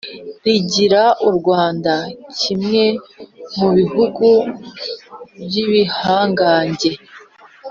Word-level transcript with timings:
rigira 0.43 1.03
u 1.27 1.29
Rwanda 1.37 1.93
kimwe 2.39 2.83
mubihugu 3.57 4.27
by 5.43 5.55
ibihangange 5.63 6.91